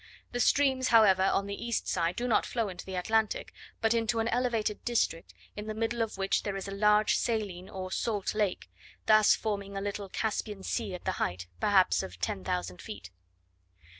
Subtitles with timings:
[0.31, 4.19] The streams, however, on the east side do not flow to the Atlantic, but into
[4.19, 8.33] an elevated district, in the middle of which there is a large saline, or salt
[8.33, 8.67] lake;
[9.05, 13.11] thus forming a little Caspian Sea at the height, perhaps, of ten thousand feet.